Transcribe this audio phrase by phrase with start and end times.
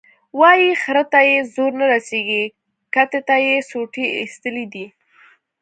[0.39, 2.43] وایي خره ته یې زور نه رسېږي،
[2.95, 4.85] کتې ته یې سوټي ایستلي دي.